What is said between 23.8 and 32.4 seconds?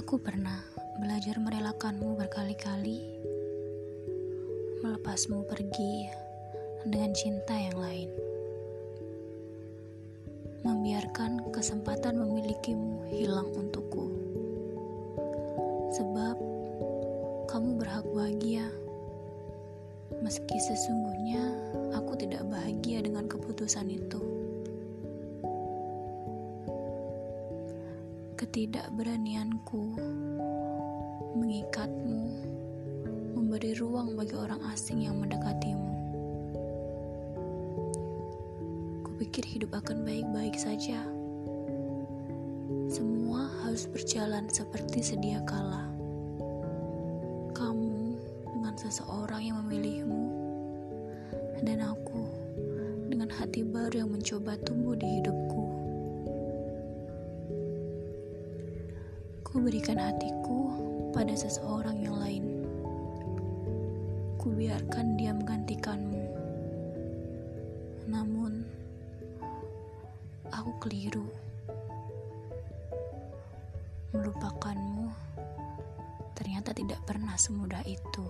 itu. Ketidakberanianku mengikatmu,